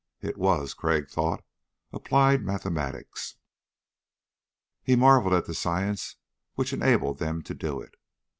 It 0.21 0.35
was, 0.39 0.73
Crag 0.73 1.09
thought, 1.09 1.43
applied 1.93 2.43
mathematics. 2.43 3.35
He 4.81 4.95
marveled 4.95 5.35
at 5.35 5.45
the 5.45 5.53
science 5.53 6.15
which 6.55 6.73
enabled 6.73 7.19
them 7.19 7.43
to 7.43 7.53
do 7.53 7.79
it. 7.79 7.93